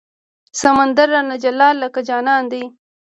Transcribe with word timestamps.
سمندر 0.59 1.07
رانه 1.13 1.35
جلا 1.43 1.69
لکه 1.81 2.01
جانان 2.09 2.43
دی 2.51 2.63